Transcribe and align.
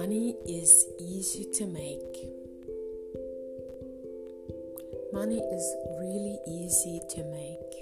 Money 0.00 0.34
is 0.48 0.86
easy 0.98 1.44
to 1.52 1.66
make. 1.66 2.16
Money 5.12 5.40
is 5.52 5.76
really 6.00 6.38
easy 6.48 7.02
to 7.10 7.22
make. 7.24 7.72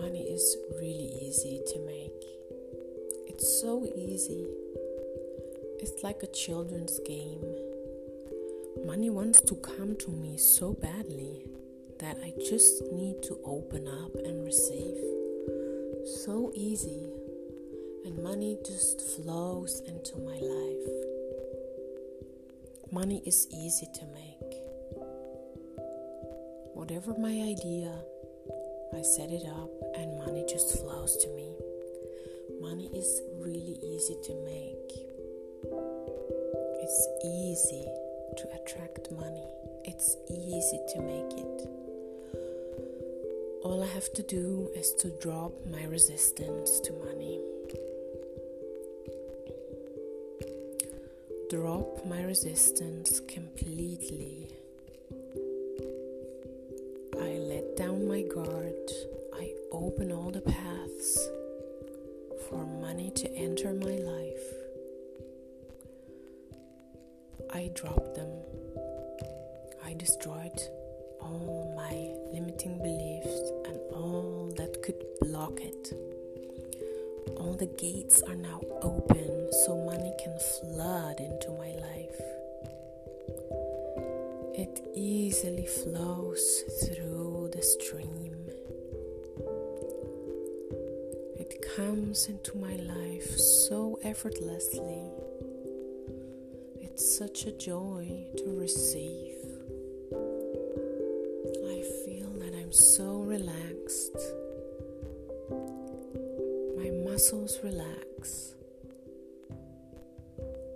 Money 0.00 0.22
is 0.22 0.56
really 0.80 1.10
easy 1.20 1.60
to 1.66 1.78
make. 1.84 2.24
It's 3.28 3.60
so 3.60 3.84
easy. 3.94 4.46
It's 5.80 6.02
like 6.02 6.22
a 6.22 6.28
children's 6.28 6.98
game. 7.00 7.44
Money 8.86 9.10
wants 9.10 9.42
to 9.42 9.56
come 9.56 9.94
to 9.94 10.10
me 10.10 10.38
so 10.38 10.72
badly 10.72 11.44
that 11.98 12.16
I 12.24 12.32
just 12.48 12.82
need 12.92 13.22
to 13.24 13.38
open 13.44 13.86
up 13.86 14.14
and 14.24 14.42
receive. 14.42 15.04
So 16.24 16.50
easy 16.54 17.12
and 18.06 18.22
money 18.22 18.56
just 18.64 19.02
flows 19.02 19.82
into 19.84 20.16
my 20.18 20.38
life. 20.38 20.88
Money 22.92 23.20
is 23.26 23.48
easy 23.50 23.88
to 23.94 24.06
make. 24.14 24.52
Whatever 26.72 27.18
my 27.18 27.32
idea, 27.32 27.92
I 28.94 29.02
set 29.02 29.30
it 29.32 29.44
up 29.44 29.70
and 29.96 30.18
money 30.20 30.44
just 30.48 30.78
flows 30.78 31.16
to 31.16 31.28
me. 31.34 31.50
Money 32.60 32.88
is 32.94 33.22
really 33.40 33.76
easy 33.82 34.16
to 34.22 34.34
make. 34.44 34.92
It's 36.82 37.08
easy 37.24 37.86
to 38.36 38.44
attract 38.54 39.10
money. 39.10 39.48
It's 39.84 40.16
easy 40.30 40.78
to 40.94 41.00
make 41.02 41.32
it. 41.32 41.68
All 43.64 43.82
I 43.82 43.92
have 43.94 44.12
to 44.12 44.22
do 44.22 44.70
is 44.76 44.94
to 45.00 45.10
drop 45.20 45.52
my 45.66 45.82
resistance 45.86 46.78
to 46.80 46.92
money. 46.92 47.40
Drop 51.48 52.04
my 52.04 52.24
resistance 52.24 53.20
completely. 53.20 54.48
I 57.20 57.38
let 57.38 57.76
down 57.76 58.08
my 58.08 58.22
guard. 58.22 58.74
I 59.32 59.52
open 59.70 60.10
all 60.10 60.32
the 60.32 60.40
paths 60.40 61.28
for 62.48 62.66
money 62.80 63.12
to 63.14 63.32
enter 63.36 63.72
my 63.72 63.96
life. 63.96 64.46
I 67.54 67.70
dropped 67.74 68.16
them. 68.16 68.32
I 69.84 69.94
destroyed 69.94 70.60
all 71.20 71.72
my 71.76 71.94
limiting 72.32 72.78
beliefs 72.78 73.52
and 73.66 73.78
all 73.94 74.52
that 74.56 74.82
could 74.82 75.00
block 75.20 75.60
it. 75.60 76.05
The 77.58 77.72
gates 77.78 78.20
are 78.28 78.34
now 78.34 78.60
open 78.82 79.48
so 79.64 79.82
money 79.86 80.12
can 80.22 80.38
flood 80.38 81.20
into 81.20 81.48
my 81.52 81.72
life. 81.72 82.20
It 84.54 84.86
easily 84.94 85.64
flows 85.64 86.64
through 86.84 87.52
the 87.54 87.62
stream. 87.62 88.36
It 91.38 91.64
comes 91.74 92.26
into 92.26 92.58
my 92.58 92.76
life 92.76 93.38
so 93.38 93.98
effortlessly. 94.02 95.10
It's 96.82 97.16
such 97.16 97.46
a 97.46 97.52
joy 97.52 98.26
to 98.36 98.60
receive. 98.60 99.38
I 101.72 101.82
feel 102.04 102.28
that 102.40 102.54
I'm 102.54 102.72
so 102.72 103.22
relaxed 103.22 104.18
muscles 107.16 107.56
relax. 107.62 108.52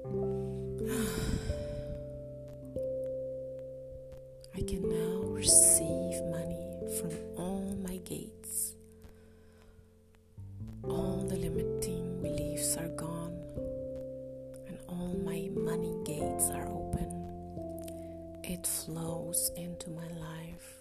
I 4.56 4.60
can 4.62 4.88
now 4.88 5.20
receive 5.37 6.25
money 6.31 6.78
from 6.97 7.10
all 7.37 7.76
my 7.82 7.98
gates. 7.98 8.75
All 10.84 11.26
the 11.28 11.37
limiting 11.37 12.22
beliefs 12.22 12.78
are 12.78 12.88
gone, 12.88 13.36
and 14.66 14.78
all 14.88 15.15
my 15.22 15.50
money 15.54 15.94
gates 16.06 16.48
are 16.54 16.69
open. 16.69 17.10
It 18.44 18.66
flows 18.66 19.50
into 19.56 19.91
my 19.91 20.09
life. 20.28 20.81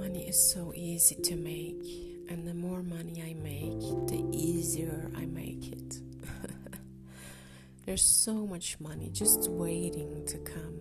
Money 0.00 0.26
is 0.26 0.52
so 0.52 0.72
easy 0.74 1.14
to 1.14 1.36
make 1.36 2.09
and 2.30 2.46
the 2.46 2.54
more 2.54 2.82
money 2.82 3.22
I 3.22 3.34
make, 3.42 3.80
the 4.08 4.24
easier 4.32 5.10
I 5.16 5.26
make 5.26 5.72
it. 5.72 5.98
There's 7.86 8.04
so 8.04 8.46
much 8.46 8.78
money 8.78 9.10
just 9.12 9.50
waiting 9.50 10.24
to 10.26 10.38
come. 10.38 10.78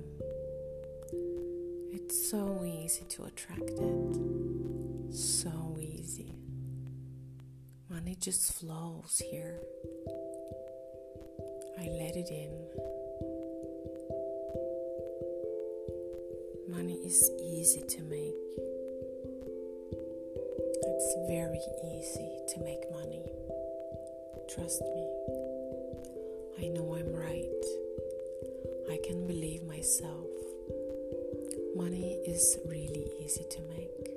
It's 1.92 2.30
so 2.30 2.64
easy 2.64 3.04
to 3.10 3.24
attract 3.24 3.72
it. 3.72 5.14
So 5.14 5.80
easy. 5.82 6.36
Money 7.90 8.16
just 8.20 8.54
flows 8.54 9.20
here. 9.31 9.60
I 11.80 11.88
let 11.88 12.16
it 12.16 12.30
in. 12.30 12.54
Money 16.70 17.00
is 17.04 17.31
easy 17.42 17.81
to 17.88 18.02
make. 18.04 18.78
It's 21.02 21.16
very 21.30 21.64
easy 21.96 22.30
to 22.50 22.60
make 22.60 22.92
money. 22.92 23.24
Trust 24.50 24.82
me. 24.82 25.08
I 26.60 26.68
know 26.68 26.94
I'm 26.94 27.14
right. 27.16 27.64
I 28.92 29.00
can 29.08 29.26
believe 29.26 29.64
myself. 29.64 30.28
Money 31.74 32.20
is 32.28 32.58
really 32.68 33.08
easy 33.24 33.46
to 33.50 33.62
make. 33.72 34.12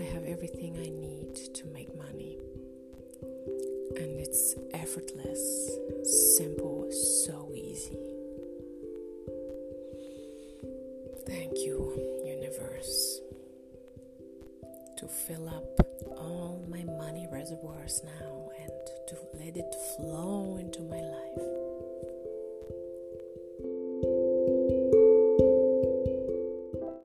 I 0.00 0.02
have 0.02 0.24
everything 0.24 0.74
I 0.76 0.90
need 0.90 1.36
to 1.54 1.66
make 1.68 1.94
money. 1.96 2.40
And 3.94 4.18
it's 4.18 4.56
effortless, 4.74 5.70
to 15.02 15.08
fill 15.08 15.48
up 15.48 15.80
all 16.16 16.64
my 16.68 16.84
money 16.84 17.26
reservoirs 17.28 18.02
now 18.04 18.48
and 18.60 18.70
to 19.08 19.16
let 19.34 19.56
it 19.56 19.74
flow 19.96 20.58
into 20.60 20.80
my 20.82 21.00
life. 21.00 21.21